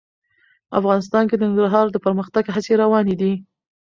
افغانستان 0.79 1.23
کې 1.27 1.35
د 1.37 1.41
ننګرهار 1.49 1.87
د 1.91 1.97
پرمختګ 2.05 2.43
هڅې 2.55 2.73
روانې 2.83 3.15
دي. 3.21 3.33